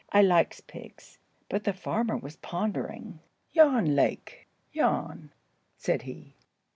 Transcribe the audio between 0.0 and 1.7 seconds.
"I likes pigs." But